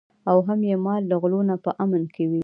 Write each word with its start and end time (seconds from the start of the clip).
او 0.29 0.37
هم 0.47 0.59
یې 0.69 0.75
مال 0.85 1.01
له 1.11 1.15
غلو 1.21 1.39
نه 1.49 1.55
په 1.63 1.71
امن 1.83 2.03
کې 2.13 2.23
وي. 2.29 2.39